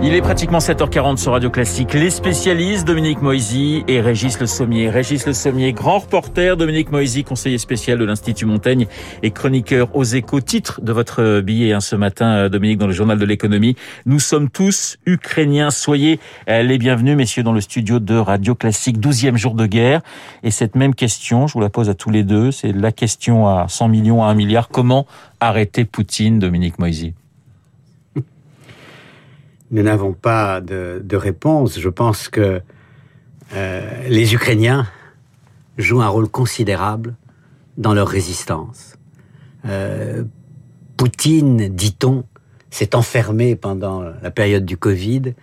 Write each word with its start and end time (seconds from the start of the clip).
Il 0.00 0.14
est 0.14 0.22
pratiquement 0.22 0.58
7h40 0.58 1.16
sur 1.16 1.32
Radio 1.32 1.50
Classique. 1.50 1.92
Les 1.92 2.10
spécialistes, 2.10 2.86
Dominique 2.86 3.20
Moisy 3.20 3.82
et 3.88 4.00
Régis 4.00 4.38
Le 4.38 4.46
Sommier. 4.46 4.90
Régis 4.90 5.26
Le 5.26 5.32
Sommier, 5.32 5.72
grand 5.72 5.98
reporter, 5.98 6.56
Dominique 6.56 6.92
Moisy, 6.92 7.24
conseiller 7.24 7.58
spécial 7.58 7.98
de 7.98 8.04
l'Institut 8.04 8.46
Montaigne 8.46 8.86
et 9.24 9.32
chroniqueur 9.32 9.88
aux 9.96 10.04
échos. 10.04 10.40
Titre 10.40 10.80
de 10.82 10.92
votre 10.92 11.40
billet 11.40 11.72
hein, 11.72 11.80
ce 11.80 11.96
matin, 11.96 12.26
euh, 12.26 12.48
Dominique, 12.48 12.78
dans 12.78 12.86
le 12.86 12.92
journal 12.92 13.18
de 13.18 13.24
l'économie. 13.24 13.74
Nous 14.06 14.20
sommes 14.20 14.50
tous 14.50 14.98
ukrainiens. 15.04 15.70
Soyez 15.70 16.20
euh, 16.48 16.62
les 16.62 16.78
bienvenus, 16.78 17.16
messieurs, 17.16 17.42
dans 17.42 17.52
le 17.52 17.60
studio 17.60 17.98
de 17.98 18.14
Radio 18.14 18.54
Classique. 18.54 19.00
Douzième 19.00 19.36
jour 19.36 19.54
de 19.54 19.66
guerre. 19.66 20.02
Et 20.44 20.52
cette 20.52 20.76
même 20.76 20.94
question, 20.94 21.48
je 21.48 21.54
vous 21.54 21.60
la 21.60 21.70
pose 21.70 21.88
à 21.88 21.94
tous 21.94 22.10
les 22.10 22.22
deux, 22.22 22.52
c'est 22.52 22.70
la 22.70 22.92
question 22.92 23.48
à 23.48 23.66
100 23.68 23.88
millions, 23.88 24.22
à 24.22 24.28
1 24.28 24.34
milliard. 24.34 24.68
Comment 24.68 25.06
arrêter 25.40 25.84
Poutine, 25.84 26.38
Dominique 26.38 26.78
Moisy? 26.78 27.14
Nous 29.70 29.82
n'avons 29.82 30.12
pas 30.12 30.60
de, 30.60 31.16
réponse. 31.16 31.78
Je 31.78 31.88
pense 31.88 32.28
que 32.28 32.60
euh, 33.54 34.08
les 34.08 34.34
Ukrainiens 34.34 34.86
jouent 35.76 36.02
un 36.02 36.08
rôle 36.08 36.28
considérable 36.28 37.14
dans 37.76 37.94
leur 37.94 38.08
résistance. 38.08 38.96
Euh, 39.66 40.24
Poutine, 40.96 41.68
dit-on, 41.68 42.24
s'est 42.70 42.94
enfermé 42.94 43.56
pendant 43.56 44.02
la 44.02 44.30
période 44.30 44.64
du 44.64 44.76
Covid 44.76 45.34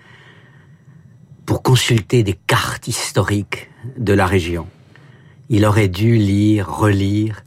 pour 1.46 1.64
consulter 1.64 2.24
des 2.24 2.34
cartes 2.34 2.88
historiques 2.88 3.70
de 3.98 4.14
la 4.14 4.26
région. 4.26 4.68
Il 5.50 5.66
aurait 5.66 5.88
dû 5.88 6.16
lire, 6.16 6.70
relire 6.70 7.44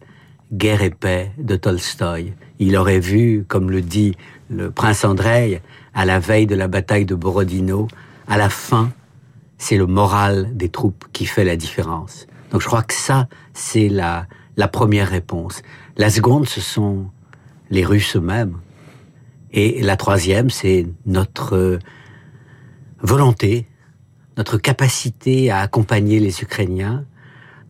Guerre 0.52 0.82
et 0.82 0.90
paix 0.90 1.32
de 1.38 1.56
Tolstoï. 1.56 2.32
Il 2.58 2.76
aurait 2.76 3.00
vu, 3.00 3.44
comme 3.46 3.70
le 3.70 3.82
dit 3.82 4.16
le 4.48 4.70
prince 4.70 5.04
Andrei, 5.04 5.60
à 5.98 6.04
la 6.04 6.20
veille 6.20 6.46
de 6.46 6.54
la 6.54 6.68
bataille 6.68 7.06
de 7.06 7.16
Borodino, 7.16 7.88
à 8.28 8.38
la 8.38 8.50
fin, 8.50 8.92
c'est 9.58 9.76
le 9.76 9.86
moral 9.86 10.56
des 10.56 10.68
troupes 10.68 11.04
qui 11.12 11.26
fait 11.26 11.42
la 11.42 11.56
différence. 11.56 12.28
Donc 12.52 12.60
je 12.60 12.68
crois 12.68 12.84
que 12.84 12.94
ça, 12.94 13.26
c'est 13.52 13.88
la, 13.88 14.28
la 14.56 14.68
première 14.68 15.08
réponse. 15.08 15.60
La 15.96 16.08
seconde, 16.08 16.48
ce 16.48 16.60
sont 16.60 17.10
les 17.70 17.84
Russes 17.84 18.14
eux-mêmes. 18.14 18.58
Et 19.50 19.82
la 19.82 19.96
troisième, 19.96 20.50
c'est 20.50 20.86
notre 21.04 21.80
volonté, 23.00 23.66
notre 24.36 24.56
capacité 24.56 25.50
à 25.50 25.58
accompagner 25.58 26.20
les 26.20 26.42
Ukrainiens, 26.42 27.06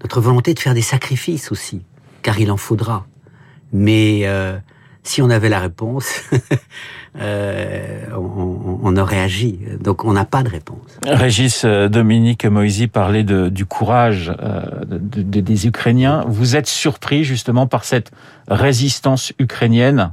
notre 0.02 0.20
volonté 0.20 0.52
de 0.52 0.58
faire 0.58 0.74
des 0.74 0.82
sacrifices 0.82 1.50
aussi, 1.50 1.80
car 2.20 2.38
il 2.38 2.50
en 2.50 2.58
faudra. 2.58 3.06
Mais 3.72 4.26
euh, 4.26 4.58
si 5.08 5.22
on 5.22 5.30
avait 5.30 5.48
la 5.48 5.58
réponse, 5.58 6.22
euh, 7.18 8.06
on, 8.14 8.78
on, 8.82 8.96
aurait 8.96 9.20
agi. 9.20 9.58
Donc 9.80 10.04
on 10.04 10.12
n'a 10.12 10.26
pas 10.26 10.42
de 10.42 10.50
réponse. 10.50 10.98
Régis 11.06 11.62
euh, 11.64 11.88
Dominique 11.88 12.44
Moisy 12.44 12.88
parlait 12.88 13.24
de, 13.24 13.48
du 13.48 13.64
courage 13.64 14.32
euh, 14.40 14.84
de, 14.84 15.22
de, 15.22 15.40
des 15.40 15.66
Ukrainiens. 15.66 16.24
Vous 16.28 16.56
êtes 16.56 16.66
surpris 16.66 17.24
justement 17.24 17.66
par 17.66 17.84
cette 17.84 18.10
résistance 18.48 19.32
ukrainienne? 19.38 20.12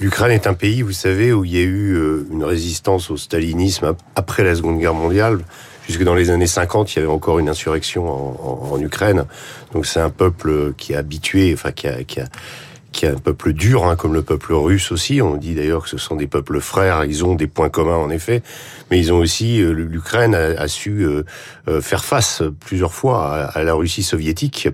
L'Ukraine 0.00 0.32
est 0.32 0.48
un 0.48 0.54
pays, 0.54 0.82
vous 0.82 0.90
savez, 0.90 1.32
où 1.32 1.44
il 1.44 1.52
y 1.52 1.58
a 1.58 1.62
eu 1.62 1.96
une 2.32 2.42
résistance 2.42 3.12
au 3.12 3.16
stalinisme 3.16 3.94
après 4.16 4.42
la 4.42 4.56
Seconde 4.56 4.80
Guerre 4.80 4.94
mondiale. 4.94 5.38
Jusque 5.86 6.02
dans 6.02 6.16
les 6.16 6.30
années 6.30 6.48
50, 6.48 6.92
il 6.92 6.98
y 6.98 7.02
avait 7.02 7.10
encore 7.10 7.38
une 7.38 7.48
insurrection 7.48 8.10
en, 8.10 8.70
en, 8.72 8.72
en 8.72 8.80
Ukraine. 8.80 9.24
Donc 9.72 9.86
c'est 9.86 10.00
un 10.00 10.10
peuple 10.10 10.74
qui 10.76 10.94
est 10.94 10.96
habitué, 10.96 11.52
enfin 11.54 11.70
qui 11.70 11.86
a, 11.86 12.02
qui 12.02 12.18
a 12.20 12.24
qui 12.92 13.04
est 13.04 13.10
un 13.10 13.18
peuple 13.18 13.52
dur, 13.52 13.84
hein, 13.84 13.96
comme 13.96 14.14
le 14.14 14.22
peuple 14.22 14.54
russe 14.54 14.92
aussi. 14.92 15.20
On 15.20 15.36
dit 15.36 15.54
d'ailleurs 15.54 15.84
que 15.84 15.88
ce 15.90 15.98
sont 15.98 16.16
des 16.16 16.26
peuples 16.26 16.60
frères. 16.60 17.04
Ils 17.04 17.24
ont 17.24 17.34
des 17.34 17.46
points 17.46 17.68
communs 17.68 17.96
en 17.96 18.10
effet, 18.10 18.42
mais 18.90 18.98
ils 18.98 19.12
ont 19.12 19.18
aussi 19.18 19.60
euh, 19.60 19.72
l'Ukraine 19.72 20.34
a, 20.34 20.68
su 20.68 21.02
euh, 21.04 21.24
euh, 21.68 21.80
faire 21.80 22.04
face 22.04 22.42
plusieurs 22.60 22.94
fois 22.94 23.34
à, 23.34 23.62
la 23.62 23.74
Russie 23.74 24.02
soviétique. 24.02 24.68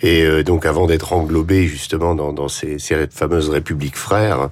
Et 0.00 0.22
euh, 0.22 0.42
donc 0.42 0.66
avant 0.66 0.86
d'être 0.86 1.12
englobé 1.12 1.66
justement 1.66 2.14
dans, 2.14 2.32
dans 2.32 2.48
ces, 2.48 2.78
ces, 2.78 3.06
fameuses 3.08 3.48
républiques 3.48 3.96
frères, 3.96 4.48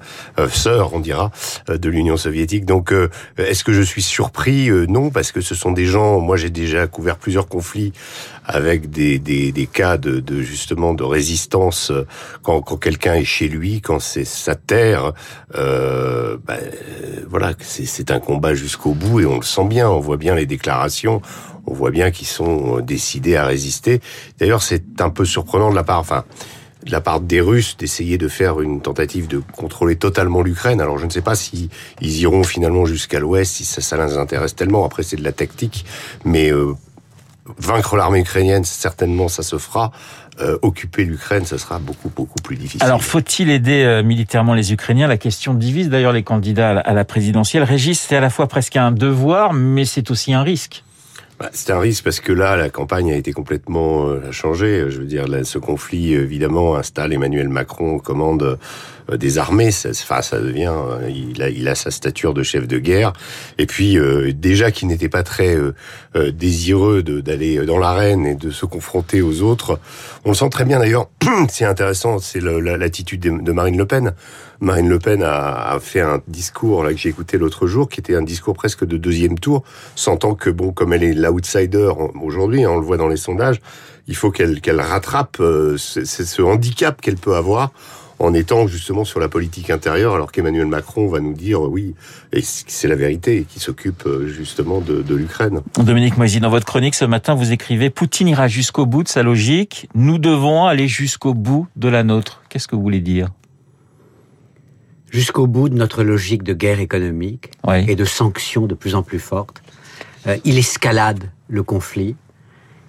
sœurs, 0.50 0.94
on 0.94 1.00
dira, 1.00 1.30
de 1.68 1.88
l'Union 1.88 2.16
soviétique. 2.16 2.64
Donc 2.64 2.94
est-ce 3.36 3.64
que 3.64 3.72
je 3.72 3.82
suis 3.82 4.02
surpris? 4.02 4.70
Non, 4.88 5.10
parce 5.10 5.32
que 5.32 5.40
ce 5.40 5.54
sont 5.54 5.72
des 5.72 5.86
gens. 5.86 6.20
Moi, 6.20 6.36
j'ai 6.36 6.50
déjà 6.50 6.86
couvert 6.86 7.16
plusieurs 7.16 7.48
conflits 7.48 7.92
avec 8.44 8.90
des, 8.90 9.18
des, 9.18 9.52
des 9.52 9.66
cas 9.66 9.96
de, 9.96 10.20
de, 10.20 10.42
justement 10.42 10.94
de 10.94 11.04
résistance 11.04 11.92
quand, 12.42 12.60
quand 12.60 12.76
quelqu'un 12.92 13.14
est 13.14 13.24
chez 13.24 13.48
lui, 13.48 13.80
quand 13.80 14.00
c'est 14.00 14.26
sa 14.26 14.54
terre. 14.54 15.12
Euh, 15.54 16.36
ben, 16.46 16.58
voilà, 17.26 17.54
c'est 17.60 18.10
un 18.10 18.20
combat 18.20 18.54
jusqu'au 18.54 18.92
bout 18.92 19.20
et 19.20 19.26
on 19.26 19.36
le 19.36 19.42
sent 19.42 19.64
bien. 19.64 19.88
On 19.88 19.98
voit 19.98 20.18
bien 20.18 20.34
les 20.34 20.44
déclarations. 20.44 21.22
On 21.66 21.72
voit 21.72 21.90
bien 21.90 22.10
qu'ils 22.10 22.26
sont 22.26 22.80
décidés 22.80 23.36
à 23.36 23.46
résister. 23.46 24.00
D'ailleurs, 24.38 24.62
c'est 24.62 25.00
un 25.00 25.08
peu 25.08 25.24
surprenant 25.24 25.70
de 25.70 25.74
la 25.74 25.84
part, 25.84 26.00
enfin, 26.00 26.24
de 26.84 26.92
la 26.92 27.00
part 27.00 27.20
des 27.20 27.40
Russes 27.40 27.78
d'essayer 27.78 28.18
de 28.18 28.28
faire 28.28 28.60
une 28.60 28.82
tentative 28.82 29.26
de 29.26 29.40
contrôler 29.56 29.96
totalement 29.96 30.42
l'Ukraine. 30.42 30.82
Alors 30.82 30.98
je 30.98 31.06
ne 31.06 31.10
sais 31.10 31.22
pas 31.22 31.34
si 31.34 31.70
ils 32.02 32.20
iront 32.20 32.42
finalement 32.42 32.84
jusqu'à 32.84 33.20
l'Ouest, 33.20 33.54
si 33.54 33.64
ça, 33.64 33.80
ça 33.80 34.04
les 34.04 34.18
intéresse 34.18 34.54
tellement. 34.54 34.84
Après, 34.84 35.02
c'est 35.02 35.16
de 35.16 35.24
la 35.24 35.32
tactique, 35.32 35.86
mais 36.24 36.52
euh, 36.52 36.74
vaincre 37.58 37.96
l'armée 37.96 38.20
ukrainienne, 38.20 38.64
certainement, 38.64 39.28
ça 39.28 39.42
se 39.42 39.58
fera. 39.58 39.92
Euh, 40.40 40.58
occuper 40.62 41.04
l'Ukraine, 41.04 41.44
ça 41.44 41.58
sera 41.58 41.78
beaucoup, 41.78 42.08
beaucoup 42.08 42.40
plus 42.42 42.56
difficile. 42.56 42.82
Alors, 42.82 43.02
faut-il 43.02 43.50
aider 43.50 43.82
euh, 43.82 44.02
militairement 44.02 44.54
les 44.54 44.72
Ukrainiens? 44.72 45.06
La 45.06 45.18
question 45.18 45.52
divise 45.52 45.90
d'ailleurs 45.90 46.12
les 46.12 46.22
candidats 46.22 46.70
à 46.70 46.94
la 46.94 47.04
présidentielle. 47.04 47.64
Régis, 47.64 48.00
c'est 48.00 48.16
à 48.16 48.20
la 48.20 48.30
fois 48.30 48.46
presque 48.46 48.76
un 48.76 48.92
devoir, 48.92 49.52
mais 49.52 49.84
c'est 49.84 50.10
aussi 50.10 50.32
un 50.32 50.42
risque. 50.42 50.84
Bah, 51.38 51.50
c'est 51.52 51.70
un 51.70 51.80
risque 51.80 52.04
parce 52.04 52.20
que 52.20 52.32
là, 52.32 52.56
la 52.56 52.70
campagne 52.70 53.12
a 53.12 53.16
été 53.16 53.32
complètement 53.32 54.06
euh, 54.06 54.32
changée. 54.32 54.86
Je 54.88 55.00
veux 55.00 55.06
dire, 55.06 55.28
là, 55.28 55.44
ce 55.44 55.58
conflit, 55.58 56.14
évidemment, 56.14 56.76
installe 56.76 57.12
Emmanuel 57.12 57.50
Macron 57.50 57.96
aux 57.96 58.00
commandes 58.00 58.58
des 59.16 59.38
armées. 59.38 59.70
Ça, 59.70 59.92
ça 59.92 60.40
devient, 60.40 60.72
euh, 60.74 61.10
il 61.10 61.42
a, 61.42 61.48
il 61.48 61.68
a 61.68 61.74
sa 61.74 61.90
stature 61.90 62.34
de 62.34 62.42
chef 62.42 62.66
de 62.66 62.78
guerre. 62.78 63.12
Et 63.58 63.66
puis, 63.66 63.98
euh, 63.98 64.32
déjà 64.32 64.70
qu'il 64.70 64.88
n'était 64.88 65.08
pas 65.08 65.22
très 65.22 65.56
euh, 65.56 66.30
désireux 66.32 67.02
d'aller 67.02 67.64
dans 67.64 67.78
l'arène 67.78 68.26
et 68.26 68.34
de 68.34 68.50
se 68.50 68.66
confronter 68.66 69.22
aux 69.22 69.42
autres, 69.42 69.78
on 70.24 70.30
le 70.30 70.34
sent 70.34 70.50
très 70.50 70.64
bien 70.64 70.78
d'ailleurs. 70.78 71.08
c'est 71.48 71.64
intéressant, 71.64 72.18
c'est 72.18 72.40
l'attitude 72.40 73.20
de 73.20 73.52
Marine 73.52 73.76
Le 73.76 73.86
Pen. 73.86 74.12
Marine 74.60 74.88
Le 74.88 74.98
Pen 75.00 75.22
a, 75.24 75.72
a 75.72 75.80
fait 75.80 76.00
un 76.00 76.20
discours 76.28 76.84
là 76.84 76.92
que 76.92 76.98
j'ai 76.98 77.08
écouté 77.08 77.36
l'autre 77.36 77.66
jour, 77.66 77.88
qui 77.88 77.98
était 77.98 78.14
un 78.14 78.22
discours 78.22 78.54
presque 78.54 78.84
de 78.84 78.96
deuxième 78.96 79.38
tour, 79.38 79.64
sentant 79.96 80.34
que 80.34 80.50
bon, 80.50 80.72
comme 80.72 80.92
elle 80.92 81.02
est 81.02 81.14
l'outsider 81.14 81.90
aujourd'hui, 82.22 82.64
hein, 82.64 82.70
on 82.70 82.78
le 82.78 82.84
voit 82.84 82.96
dans 82.96 83.08
les 83.08 83.16
sondages, 83.16 83.60
il 84.06 84.16
faut 84.16 84.30
qu'elle 84.30 84.80
rattrape 84.80 85.38
euh, 85.40 85.76
ce 85.76 86.42
handicap 86.42 87.00
qu'elle 87.00 87.16
peut 87.16 87.34
avoir 87.34 87.72
en 88.22 88.34
étant 88.34 88.66
justement 88.66 89.04
sur 89.04 89.20
la 89.20 89.28
politique 89.28 89.68
intérieure, 89.70 90.14
alors 90.14 90.30
qu'Emmanuel 90.30 90.66
Macron 90.66 91.08
va 91.08 91.20
nous 91.20 91.34
dire 91.34 91.60
oui, 91.62 91.94
et 92.32 92.40
c'est 92.42 92.88
la 92.88 92.94
vérité, 92.94 93.44
qui 93.48 93.58
s'occupe 93.58 94.08
justement 94.26 94.80
de, 94.80 95.02
de 95.02 95.14
l'Ukraine. 95.14 95.60
Dominique 95.78 96.16
Moisy, 96.16 96.38
dans 96.40 96.50
votre 96.50 96.64
chronique 96.64 96.94
ce 96.94 97.04
matin, 97.04 97.34
vous 97.34 97.52
écrivez 97.52 97.90
Poutine 97.90 98.28
ira 98.28 98.46
jusqu'au 98.46 98.86
bout 98.86 99.02
de 99.02 99.08
sa 99.08 99.22
logique, 99.22 99.88
nous 99.94 100.18
devons 100.18 100.66
aller 100.66 100.88
jusqu'au 100.88 101.34
bout 101.34 101.66
de 101.76 101.88
la 101.88 102.04
nôtre. 102.04 102.42
Qu'est-ce 102.48 102.68
que 102.68 102.76
vous 102.76 102.82
voulez 102.82 103.00
dire? 103.00 103.28
Jusqu'au 105.10 105.46
bout 105.46 105.68
de 105.68 105.74
notre 105.74 106.04
logique 106.04 106.42
de 106.42 106.54
guerre 106.54 106.80
économique 106.80 107.50
oui. 107.66 107.84
et 107.88 107.96
de 107.96 108.04
sanctions 108.04 108.66
de 108.66 108.74
plus 108.74 108.94
en 108.94 109.02
plus 109.02 109.18
fortes. 109.18 109.62
Euh, 110.26 110.36
il 110.44 110.58
escalade 110.58 111.30
le 111.48 111.62
conflit. 111.62 112.16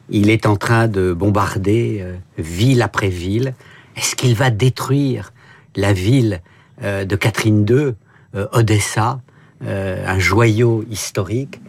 Il 0.09 0.29
est 0.29 0.45
en 0.45 0.55
train 0.55 0.87
de 0.87 1.11
bombarder 1.11 1.99
euh, 2.01 2.15
ville 2.37 2.81
après 2.81 3.09
ville. 3.09 3.55
Est-ce 3.95 4.15
qu'il 4.15 4.35
va 4.35 4.49
détruire 4.49 5.33
la 5.75 5.93
ville 5.93 6.41
euh, 6.81 7.05
de 7.05 7.15
Catherine 7.15 7.65
II, 7.69 7.93
euh, 8.35 8.47
Odessa, 8.51 9.21
euh, 9.63 10.05
un 10.07 10.19
joyau 10.19 10.83
historique 10.89 11.61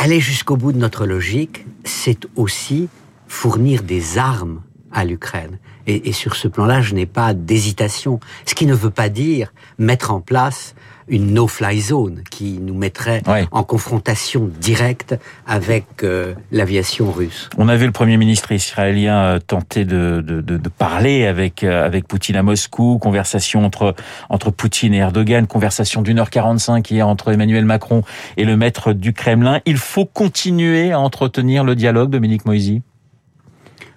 Aller 0.00 0.20
jusqu'au 0.20 0.56
bout 0.56 0.70
de 0.70 0.78
notre 0.78 1.04
logique, 1.04 1.66
c'est 1.82 2.28
aussi 2.36 2.88
fournir 3.26 3.82
des 3.82 4.16
armes 4.16 4.62
à 4.92 5.04
l'Ukraine. 5.04 5.58
Et, 5.86 6.08
et, 6.08 6.12
sur 6.12 6.36
ce 6.36 6.48
plan-là, 6.48 6.80
je 6.80 6.94
n'ai 6.94 7.06
pas 7.06 7.34
d'hésitation. 7.34 8.20
Ce 8.46 8.54
qui 8.54 8.66
ne 8.66 8.74
veut 8.74 8.90
pas 8.90 9.08
dire 9.08 9.52
mettre 9.78 10.10
en 10.10 10.20
place 10.20 10.74
une 11.08 11.32
no-fly 11.32 11.80
zone 11.80 12.22
qui 12.30 12.58
nous 12.60 12.74
mettrait 12.74 13.22
ouais. 13.26 13.46
en 13.50 13.62
confrontation 13.62 14.50
directe 14.60 15.18
avec 15.46 15.86
euh, 16.02 16.34
l'aviation 16.52 17.10
russe. 17.10 17.48
On 17.56 17.68
avait 17.68 17.86
le 17.86 17.92
Premier 17.92 18.16
ministre 18.16 18.52
israélien 18.52 19.18
euh, 19.18 19.38
tenter 19.38 19.84
de, 19.84 20.22
de, 20.24 20.40
de, 20.40 20.56
de 20.56 20.68
parler 20.68 21.26
avec, 21.26 21.64
euh, 21.64 21.84
avec 21.84 22.06
Poutine 22.06 22.36
à 22.36 22.42
Moscou, 22.42 22.98
conversation 22.98 23.64
entre, 23.64 23.94
entre 24.28 24.50
Poutine 24.50 24.94
et 24.94 24.98
Erdogan, 24.98 25.46
conversation 25.46 26.02
d'une 26.02 26.18
heure 26.18 26.30
45 26.30 26.90
hier 26.90 27.08
entre 27.08 27.32
Emmanuel 27.32 27.64
Macron 27.64 28.02
et 28.36 28.44
le 28.44 28.56
maître 28.56 28.92
du 28.92 29.12
Kremlin. 29.12 29.60
Il 29.66 29.78
faut 29.78 30.04
continuer 30.04 30.92
à 30.92 31.00
entretenir 31.00 31.64
le 31.64 31.74
dialogue, 31.74 32.10
Dominique 32.10 32.44
Moisy? 32.44 32.82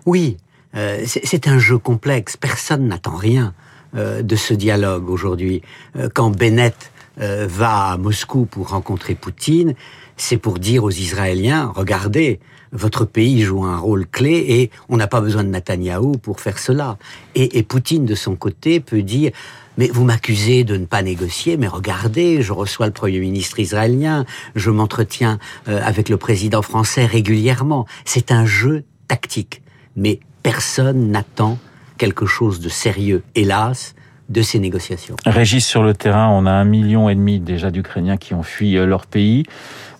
Oui, 0.05 0.37
euh, 0.75 1.03
c'est 1.05 1.47
un 1.47 1.59
jeu 1.59 1.77
complexe, 1.77 2.37
personne 2.37 2.87
n'attend 2.87 3.15
rien 3.15 3.53
euh, 3.95 4.21
de 4.21 4.35
ce 4.35 4.53
dialogue 4.53 5.09
aujourd'hui. 5.09 5.61
Euh, 5.97 6.09
quand 6.13 6.29
Bennett 6.29 6.91
va 7.17 7.91
à 7.91 7.97
Moscou 7.97 8.45
pour 8.45 8.69
rencontrer 8.69 9.13
Poutine, 9.13 9.75
c'est 10.17 10.37
pour 10.37 10.57
dire 10.57 10.83
aux 10.83 10.91
Israéliens, 10.91 11.71
regardez, 11.75 12.39
votre 12.71 13.05
pays 13.05 13.41
joue 13.41 13.63
un 13.63 13.77
rôle 13.77 14.07
clé 14.07 14.43
et 14.47 14.71
on 14.89 14.97
n'a 14.97 15.07
pas 15.07 15.21
besoin 15.21 15.43
de 15.43 15.49
Netanyahou 15.49 16.13
pour 16.13 16.39
faire 16.39 16.57
cela. 16.57 16.97
Et, 17.35 17.59
et 17.59 17.63
Poutine, 17.63 18.05
de 18.05 18.15
son 18.15 18.35
côté, 18.35 18.79
peut 18.79 19.03
dire, 19.03 19.31
mais 19.77 19.89
vous 19.89 20.03
m'accusez 20.03 20.63
de 20.63 20.77
ne 20.77 20.85
pas 20.85 21.03
négocier, 21.03 21.57
mais 21.57 21.67
regardez, 21.67 22.41
je 22.41 22.53
reçois 22.53 22.87
le 22.87 22.93
Premier 22.93 23.19
ministre 23.19 23.59
israélien, 23.59 24.25
je 24.55 24.71
m'entretiens 24.71 25.37
avec 25.67 26.09
le 26.09 26.17
président 26.17 26.63
français 26.63 27.05
régulièrement. 27.05 27.85
C'est 28.03 28.31
un 28.31 28.45
jeu 28.45 28.83
tactique. 29.07 29.61
Mais 29.95 30.21
personne 30.43 31.11
n'attend 31.11 31.57
quelque 31.97 32.25
chose 32.25 32.59
de 32.59 32.69
sérieux, 32.69 33.23
hélas, 33.35 33.95
de 34.29 34.41
ces 34.41 34.59
négociations. 34.59 35.15
Régis, 35.25 35.65
sur 35.65 35.83
le 35.83 35.93
terrain, 35.93 36.29
on 36.29 36.45
a 36.45 36.51
un 36.51 36.63
million 36.63 37.09
et 37.09 37.15
demi 37.15 37.39
déjà 37.39 37.69
d'Ukrainiens 37.69 38.17
qui 38.17 38.33
ont 38.33 38.43
fui 38.43 38.77
euh, 38.77 38.85
leur 38.85 39.05
pays. 39.05 39.43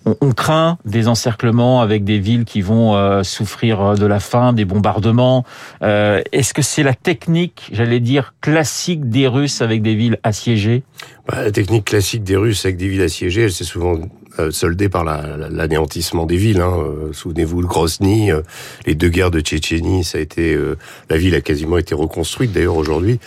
On, 0.04 0.16
on, 0.20 0.32
craint 0.32 0.78
des 0.84 1.06
encerclements 1.06 1.80
avec 1.80 2.02
des 2.02 2.18
villes 2.18 2.44
qui 2.44 2.60
vont 2.60 2.96
euh, 2.96 3.22
souffrir 3.22 3.80
euh, 3.80 3.94
de 3.94 4.06
la 4.06 4.20
faim, 4.20 4.52
des 4.52 4.64
bombardements. 4.64 5.44
Euh, 5.82 6.22
Est-ce 6.32 6.54
que 6.54 6.62
c'est 6.62 6.82
la 6.82 6.94
technique, 6.94 7.68
j'allais 7.72 8.00
dire, 8.00 8.34
classique 8.40 9.08
des 9.10 9.28
Russes 9.28 9.60
avec 9.62 9.82
des 9.82 9.94
villes 9.94 10.18
assiégées? 10.22 10.82
Bah, 11.28 11.44
La 11.44 11.52
technique 11.52 11.84
classique 11.84 12.24
des 12.24 12.36
Russes 12.36 12.64
avec 12.64 12.78
des 12.78 12.88
villes 12.88 13.02
assiégées, 13.02 13.42
elle 13.42 13.52
s'est 13.52 13.64
souvent 13.64 13.96
soldée 14.50 14.88
par 14.88 15.04
l'anéantissement 15.04 16.22
la, 16.22 16.26
des 16.26 16.36
villes. 16.36 16.60
Hein. 16.60 16.76
Souvenez-vous 17.12 17.62
de 17.62 17.66
Grozny, 17.66 18.30
les 18.86 18.94
deux 18.94 19.08
guerres 19.08 19.30
de 19.30 19.40
Tchétchénie, 19.40 20.04
ça 20.04 20.18
a 20.18 20.20
été 20.20 20.58
la 21.10 21.16
ville 21.16 21.34
a 21.34 21.40
quasiment 21.40 21.78
été 21.78 21.94
reconstruite 21.94 22.52
d'ailleurs 22.52 22.76
aujourd'hui. 22.76 23.18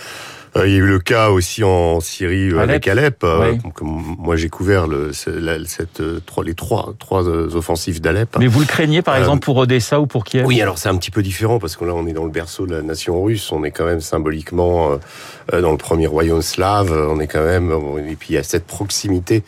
Euh, 0.57 0.67
il 0.67 0.73
y 0.73 0.75
a 0.75 0.79
eu 0.79 0.85
le 0.85 0.99
cas 0.99 1.29
aussi 1.29 1.63
en 1.63 1.99
Syrie 1.99 2.51
Alep. 2.51 2.59
avec 2.69 2.87
Alep. 2.87 3.23
Euh, 3.23 3.55
moi, 3.81 4.35
j'ai 4.35 4.49
couvert 4.49 4.87
le, 4.87 5.11
la, 5.27 5.57
cette, 5.65 5.99
euh, 5.99 6.19
les 6.43 6.53
trois, 6.53 6.93
trois 6.97 7.27
offensives 7.27 7.99
d'Alep. 7.99 8.37
Mais 8.39 8.47
vous 8.47 8.61
le 8.61 8.65
craignez, 8.65 9.01
par 9.01 9.17
exemple, 9.17 9.43
pour 9.43 9.57
Odessa 9.57 9.99
ou 9.99 10.07
pour 10.07 10.23
Kiev? 10.23 10.45
Oui, 10.45 10.61
alors 10.61 10.77
c'est 10.77 10.89
un 10.89 10.97
petit 10.97 11.11
peu 11.11 11.21
différent 11.21 11.59
parce 11.59 11.75
que 11.75 11.83
là, 11.83 11.93
on 11.93 12.07
est 12.07 12.13
dans 12.13 12.23
le 12.23 12.31
berceau 12.31 12.65
de 12.65 12.73
la 12.73 12.81
nation 12.81 13.21
russe. 13.21 13.51
On 13.51 13.63
est 13.63 13.71
quand 13.71 13.85
même 13.85 14.01
symboliquement 14.01 14.97
dans 15.51 15.71
le 15.71 15.77
premier 15.77 16.07
royaume 16.07 16.41
slave. 16.41 16.91
On 16.91 17.19
est 17.19 17.27
quand 17.27 17.43
même, 17.43 17.73
et 18.07 18.15
puis 18.15 18.29
il 18.31 18.35
y 18.35 18.37
a 18.37 18.43
cette 18.43 18.65
proximité. 18.65 19.43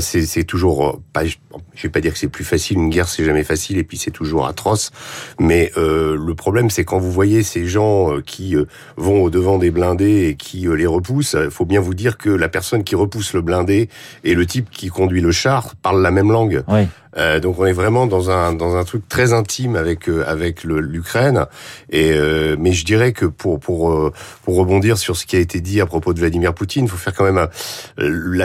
c'est 0.00 0.44
toujours 0.44 1.00
pas, 1.12 1.24
je 1.24 1.82
vais 1.82 1.88
pas 1.88 2.00
dire 2.00 2.12
que 2.12 2.18
c'est 2.18 2.28
plus 2.28 2.44
facile. 2.44 2.78
Une 2.78 2.90
guerre, 2.90 3.08
c'est 3.08 3.24
jamais 3.24 3.44
facile, 3.44 3.78
et 3.78 3.84
puis 3.84 3.98
c'est 3.98 4.10
toujours 4.10 4.46
atroce. 4.46 4.90
Mais 5.38 5.72
euh, 5.76 6.16
le 6.16 6.34
problème, 6.34 6.70
c'est 6.70 6.84
quand 6.84 6.98
vous 6.98 7.12
voyez 7.12 7.42
ces 7.42 7.66
gens 7.66 8.20
qui 8.24 8.56
vont 8.96 9.22
au 9.22 9.30
devant 9.30 9.58
des 9.58 9.70
blindés 9.70 10.28
et 10.28 10.34
qui 10.38 10.66
euh, 10.66 10.74
les 10.74 10.86
repousse, 10.86 11.36
il 11.38 11.50
faut 11.50 11.66
bien 11.66 11.80
vous 11.80 11.94
dire 11.94 12.16
que 12.16 12.30
la 12.30 12.48
personne 12.48 12.84
qui 12.84 12.94
repousse 12.94 13.34
le 13.34 13.42
blindé 13.42 13.88
et 14.24 14.34
le 14.34 14.46
type 14.46 14.70
qui 14.70 14.88
conduit 14.88 15.20
le 15.20 15.32
char 15.32 15.74
parlent 15.76 16.02
la 16.02 16.10
même 16.10 16.32
langue. 16.32 16.62
Oui. 16.68 16.88
Euh, 17.16 17.40
donc 17.40 17.58
on 17.58 17.66
est 17.66 17.72
vraiment 17.72 18.06
dans 18.06 18.30
un 18.30 18.52
dans 18.52 18.76
un 18.76 18.84
truc 18.84 19.08
très 19.08 19.32
intime 19.32 19.76
avec 19.76 20.08
euh, 20.08 20.24
avec 20.26 20.64
l'Ukraine. 20.64 21.46
Et 21.90 22.12
euh, 22.12 22.56
mais 22.58 22.72
je 22.72 22.84
dirais 22.84 23.12
que 23.12 23.26
pour 23.26 23.58
pour 23.60 23.90
euh, 23.90 24.12
pour 24.42 24.56
rebondir 24.56 24.98
sur 24.98 25.16
ce 25.16 25.26
qui 25.26 25.36
a 25.36 25.38
été 25.38 25.60
dit 25.60 25.80
à 25.80 25.86
propos 25.86 26.12
de 26.12 26.20
Vladimir 26.20 26.54
Poutine, 26.54 26.84
il 26.84 26.90
faut 26.90 26.96
faire 26.96 27.14
quand 27.14 27.24
même 27.24 27.38
un, 27.38 27.48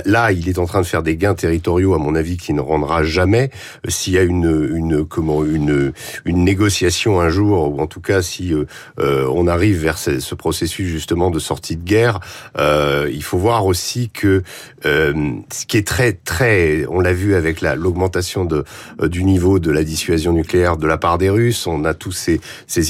là 0.06 0.32
il 0.32 0.48
est 0.50 0.60
en 0.60 0.66
train 0.66 0.82
de 0.82 0.86
faire 0.86 1.04
des 1.04 1.18
gains 1.18 1.36
territoriaux 1.36 1.94
à 1.94 1.98
mon 1.98 2.16
avis 2.16 2.38
qui 2.38 2.54
ne 2.54 2.62
rendra 2.62 3.04
jamais 3.04 3.50
s'il 3.88 4.14
y 4.14 4.18
a 4.18 4.24
une 4.24 4.70
une 4.74 5.06
comment 5.06 5.44
une 5.44 5.94
une 6.26 6.44
négociation 6.44 7.20
un 7.20 7.30
jour 7.30 7.74
ou 7.74 7.80
en 7.80 7.88
tout 7.88 8.02
cas 8.02 8.22
si 8.22 8.54
on 8.98 9.48
arrive 9.48 9.82
vers 9.82 9.98
ce, 9.98 10.20
ce, 10.20 10.36
processus 10.36 10.88
justement 10.88 11.30
de 11.30 11.40
sortie 11.40 11.78
de 11.78 11.84
guerre, 11.84 12.20
il 12.56 13.24
faut 13.24 13.38
voir 13.38 13.66
aussi 13.66 14.10
que 14.10 14.44
ce 14.84 15.66
qui 15.68 15.78
est 15.78 15.88
très 15.88 16.14
très 16.14 16.86
on 16.90 17.00
l'a 17.00 17.14
vu 17.14 17.36
avec 17.36 17.62
la 17.62 17.76
l'augmentation 17.76 18.46
euh, 18.54 19.08
du 19.08 19.24
niveau 19.24 19.60
de 19.60 19.72
la 19.72 19.84
dissuasion 19.84 20.34
nucléaire 20.34 20.78
de 20.78 20.88
la 20.88 20.98
part 20.98 21.18
des 21.18 21.30
Russes. 21.30 21.68
On 21.68 21.86
a 21.86 21.94
tous 21.94 22.12
ces, 22.12 22.40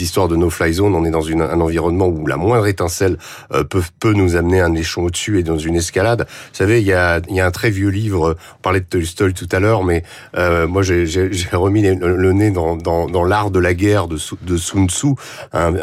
histoires 0.01 0.27
de 0.27 0.35
no-fly 0.35 0.73
zone. 0.73 0.95
On 0.95 1.05
est 1.05 1.11
dans 1.11 1.27
un 1.27 1.61
environnement 1.61 2.07
où 2.07 2.27
la 2.27 2.37
moindre 2.37 2.67
étincelle 2.67 3.17
euh, 3.53 3.63
peut, 3.63 4.13
nous 4.13 4.35
amener 4.35 4.61
un 4.61 4.73
échelon 4.75 5.05
au-dessus 5.05 5.39
et 5.39 5.43
dans 5.43 5.57
une 5.57 5.75
escalade. 5.75 6.25
Vous 6.27 6.57
savez, 6.57 6.81
il 6.81 6.87
y 6.87 6.93
a, 6.93 7.21
un 7.29 7.51
très 7.51 7.69
vieux 7.69 7.89
livre. 7.89 8.35
On 8.57 8.61
parlait 8.61 8.79
de 8.79 8.85
Tolstoy 8.85 9.33
tout 9.33 9.49
à 9.51 9.59
l'heure, 9.59 9.83
mais 9.83 10.03
euh, 10.37 10.67
moi 10.67 10.83
j'ai 10.83 11.05
remis 11.51 11.81
le, 11.81 12.31
nez 12.33 12.51
dans, 12.51 13.25
l'art 13.25 13.51
de 13.51 13.59
la 13.59 13.73
guerre 13.73 14.07
de, 14.07 14.17
de 14.41 14.57
Sun 14.57 14.89
Tzu, 14.89 15.15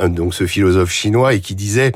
donc 0.08 0.34
ce 0.34 0.46
philosophe 0.46 0.90
chinois, 0.90 1.34
et 1.34 1.40
qui 1.40 1.54
disait, 1.54 1.92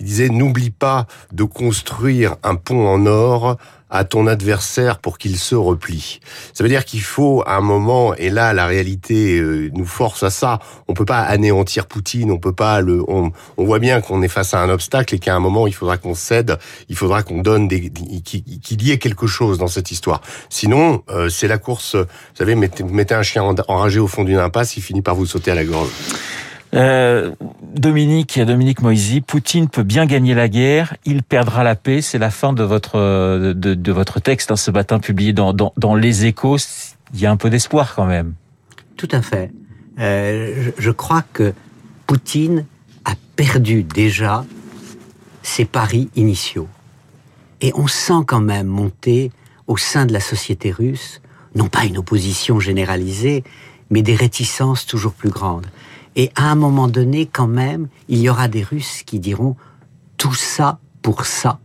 il 0.00 0.06
disait, 0.06 0.28
n'oublie 0.28 0.70
pas 0.70 1.06
de 1.32 1.44
construire 1.44 2.36
un 2.42 2.56
pont 2.56 2.86
en 2.86 3.06
or 3.06 3.56
à 3.90 4.04
ton 4.04 4.26
adversaire 4.26 4.98
pour 4.98 5.18
qu'il 5.18 5.38
se 5.38 5.54
replie. 5.54 6.20
Ça 6.54 6.64
veut 6.64 6.70
dire 6.70 6.84
qu'il 6.84 7.02
faut 7.02 7.42
à 7.46 7.56
un 7.56 7.60
moment, 7.60 8.14
et 8.14 8.30
là 8.30 8.52
la 8.52 8.66
réalité 8.66 9.38
euh, 9.38 9.70
nous 9.72 9.86
force 9.86 10.22
à 10.22 10.30
ça, 10.30 10.58
on 10.88 10.94
peut 10.94 11.04
pas 11.04 11.20
anéantir 11.20 11.86
Poutine, 11.86 12.30
on 12.30 12.38
peut 12.38 12.52
pas 12.52 12.80
le, 12.80 13.02
on, 13.08 13.32
on 13.56 13.64
voit 13.64 13.78
bien 13.78 14.00
qu'on 14.00 14.22
est 14.22 14.28
face 14.28 14.54
à 14.54 14.60
un 14.60 14.68
obstacle 14.70 15.14
et 15.14 15.18
qu'à 15.18 15.34
un 15.34 15.40
moment 15.40 15.66
il 15.66 15.74
faudra 15.74 15.98
qu'on 15.98 16.14
cède, 16.14 16.58
il 16.88 16.96
faudra 16.96 17.22
qu'on 17.22 17.42
donne 17.42 17.68
des, 17.68 17.90
qu'il 17.90 18.82
y 18.82 18.90
ait 18.90 18.98
quelque 18.98 19.26
chose 19.26 19.58
dans 19.58 19.68
cette 19.68 19.90
histoire. 19.90 20.20
Sinon, 20.48 21.02
euh, 21.10 21.28
c'est 21.28 21.48
la 21.48 21.58
course. 21.58 21.94
Vous 21.94 22.04
savez, 22.34 22.54
mettez, 22.54 22.82
mettez 22.82 23.14
un 23.14 23.22
chien 23.22 23.44
enragé 23.68 24.00
au 24.00 24.08
fond 24.08 24.24
d'une 24.24 24.38
impasse, 24.38 24.76
il 24.76 24.82
finit 24.82 25.02
par 25.02 25.14
vous 25.14 25.26
sauter 25.26 25.50
à 25.50 25.54
la 25.54 25.64
gorge. 25.64 25.90
Euh, 26.74 27.32
Dominique, 27.74 28.40
Dominique 28.40 28.82
Moisy, 28.82 29.20
Poutine 29.20 29.68
peut 29.68 29.82
bien 29.82 30.06
gagner 30.06 30.34
la 30.34 30.48
guerre, 30.48 30.96
il 31.04 31.22
perdra 31.22 31.62
la 31.64 31.74
paix. 31.76 32.02
C'est 32.02 32.18
la 32.18 32.30
fin 32.30 32.52
de 32.52 32.62
votre 32.62 32.98
de, 33.52 33.92
votre 33.92 34.20
texte 34.20 34.50
hein, 34.50 34.56
ce 34.56 34.70
matin 34.70 34.98
publié 34.98 35.32
dans, 35.32 35.52
dans, 35.52 35.94
Les 35.94 36.26
Échos. 36.26 36.58
Il 37.14 37.20
y 37.20 37.26
a 37.26 37.30
un 37.30 37.36
peu 37.36 37.50
d'espoir 37.50 37.94
quand 37.94 38.06
même. 38.06 38.34
Tout 38.96 39.08
à 39.12 39.22
fait. 39.22 39.52
Euh, 39.98 40.70
je 40.78 40.90
crois 40.90 41.22
que 41.32 41.54
Poutine 42.06 42.66
a 43.04 43.12
perdu 43.36 43.82
déjà 43.82 44.44
ses 45.42 45.64
paris 45.64 46.10
initiaux. 46.16 46.68
Et 47.60 47.72
on 47.74 47.86
sent 47.86 48.24
quand 48.26 48.40
même 48.40 48.66
monter 48.66 49.30
au 49.66 49.76
sein 49.76 50.06
de 50.06 50.12
la 50.12 50.20
société 50.20 50.70
russe, 50.70 51.20
non 51.54 51.68
pas 51.68 51.84
une 51.84 51.98
opposition 51.98 52.60
généralisée, 52.60 53.44
mais 53.90 54.02
des 54.02 54.14
réticences 54.14 54.86
toujours 54.86 55.12
plus 55.12 55.30
grandes. 55.30 55.66
Et 56.16 56.30
à 56.34 56.50
un 56.50 56.54
moment 56.54 56.88
donné, 56.88 57.26
quand 57.26 57.46
même, 57.46 57.88
il 58.08 58.18
y 58.18 58.28
aura 58.28 58.48
des 58.48 58.62
Russes 58.62 59.02
qui 59.04 59.20
diront 59.20 59.54
tout 60.16 60.34
ça 60.34 60.78
pour 61.02 61.26
ça. 61.26 61.60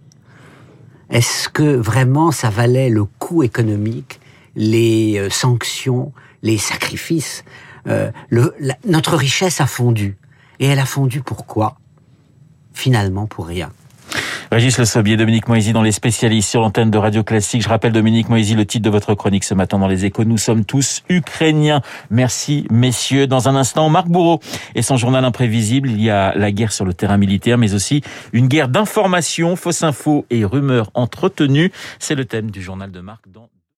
Est-ce 1.09 1.49
que 1.49 1.75
vraiment 1.75 2.31
ça 2.31 2.49
valait 2.49 2.89
le 2.89 3.05
coût 3.05 3.43
économique, 3.43 4.19
les 4.55 5.17
euh, 5.17 5.29
sanctions, 5.29 6.13
les 6.41 6.57
sacrifices? 6.57 7.43
Euh, 7.87 8.11
le, 8.29 8.53
Notre 8.85 9.15
richesse 9.15 9.61
a 9.61 9.67
fondu. 9.67 10.17
Et 10.59 10.67
elle 10.67 10.79
a 10.79 10.85
fondu 10.85 11.21
pourquoi 11.21 11.77
Finalement 12.73 13.27
pour 13.27 13.47
rien. 13.47 13.71
Régis 14.51 14.77
Le 14.77 14.83
Sobier, 14.83 15.15
Dominique 15.15 15.47
Moisy 15.47 15.71
dans 15.71 15.81
les 15.81 15.93
spécialistes 15.93 16.49
sur 16.49 16.59
l'antenne 16.59 16.91
de 16.91 16.97
Radio 16.97 17.23
Classique. 17.23 17.61
Je 17.61 17.69
rappelle 17.69 17.93
Dominique 17.93 18.27
Moisy 18.27 18.53
le 18.53 18.65
titre 18.65 18.83
de 18.83 18.89
votre 18.89 19.15
chronique 19.15 19.45
ce 19.45 19.53
matin 19.53 19.79
dans 19.79 19.87
les 19.87 20.03
échos. 20.03 20.25
Nous 20.25 20.37
sommes 20.37 20.65
tous 20.65 21.03
ukrainiens. 21.07 21.81
Merci 22.09 22.67
messieurs. 22.69 23.27
Dans 23.27 23.47
un 23.47 23.55
instant, 23.55 23.87
Marc 23.87 24.09
Bourreau 24.09 24.41
et 24.75 24.81
son 24.81 24.97
journal 24.97 25.23
imprévisible. 25.23 25.89
Il 25.89 26.01
y 26.01 26.09
a 26.09 26.35
la 26.35 26.51
guerre 26.51 26.73
sur 26.73 26.83
le 26.83 26.93
terrain 26.93 27.15
militaire, 27.15 27.57
mais 27.57 27.73
aussi 27.73 28.01
une 28.33 28.49
guerre 28.49 28.67
d'information, 28.67 29.55
fausses 29.55 29.83
infos 29.83 30.25
et 30.29 30.43
rumeurs 30.43 30.91
entretenues. 30.95 31.71
C'est 31.97 32.15
le 32.15 32.25
thème 32.25 32.51
du 32.51 32.61
journal 32.61 32.91
de 32.91 32.99
Marc 32.99 33.29